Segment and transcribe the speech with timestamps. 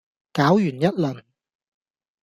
[0.33, 1.23] 攪完一輪